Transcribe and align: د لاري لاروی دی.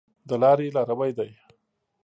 د 0.29 0.31
لاري 0.43 0.67
لاروی 0.75 1.11
دی. 1.17 1.29